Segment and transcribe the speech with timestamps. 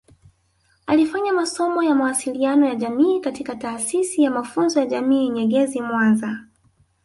[0.87, 6.39] Alifanya masomo ya mawasiliano ya jamii katika Taasisi ya mafunzo ya jamii Nyegezi mwanza